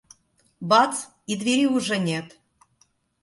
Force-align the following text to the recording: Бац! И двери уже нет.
Бац! 0.69 0.95
И 1.27 1.35
двери 1.37 1.67
уже 1.67 1.99
нет. 1.99 2.33